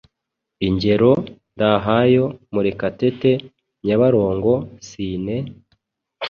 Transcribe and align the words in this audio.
Ingero: 0.67 1.11
Ndahayo, 1.55 2.25
Murekatete, 2.53 3.31
Nyabarongo, 3.85 4.53
Sine, 4.87 5.35